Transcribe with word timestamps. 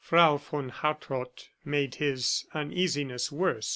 Frau 0.03 0.37
von 0.37 0.69
Hartrott 0.69 1.49
made 1.63 1.93
his 1.93 2.47
uneasiness 2.55 3.31
worse. 3.31 3.69